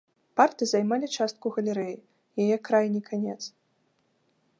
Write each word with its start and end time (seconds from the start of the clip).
Парты 0.39 0.67
займалі 0.69 1.09
частку 1.17 1.45
галерэі, 1.57 1.93
яе 2.45 2.57
крайні 2.69 3.01
канец. 3.11 3.37